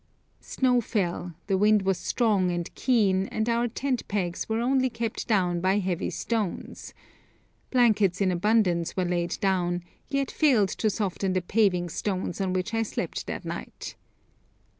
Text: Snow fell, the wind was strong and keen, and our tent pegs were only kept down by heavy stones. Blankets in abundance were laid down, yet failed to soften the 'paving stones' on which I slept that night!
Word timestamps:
Snow 0.39 0.81
fell, 0.81 1.35
the 1.45 1.59
wind 1.59 1.83
was 1.83 1.95
strong 1.99 2.49
and 2.49 2.73
keen, 2.73 3.27
and 3.27 3.47
our 3.47 3.67
tent 3.67 4.07
pegs 4.07 4.49
were 4.49 4.59
only 4.59 4.89
kept 4.89 5.27
down 5.27 5.59
by 5.61 5.77
heavy 5.77 6.09
stones. 6.09 6.95
Blankets 7.69 8.19
in 8.19 8.31
abundance 8.31 8.97
were 8.97 9.05
laid 9.05 9.37
down, 9.41 9.83
yet 10.09 10.31
failed 10.31 10.69
to 10.69 10.89
soften 10.89 11.33
the 11.33 11.41
'paving 11.43 11.87
stones' 11.87 12.41
on 12.41 12.51
which 12.51 12.73
I 12.73 12.81
slept 12.81 13.27
that 13.27 13.45
night! 13.45 13.95